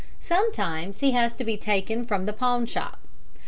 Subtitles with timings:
[0.19, 2.97] Sometimes he has to be taken from the pawn shop.